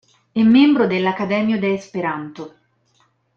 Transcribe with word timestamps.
È 0.31 0.41
membro 0.41 0.87
dell'Akademio 0.87 1.59
de 1.59 1.73
Esperanto. 1.75 2.55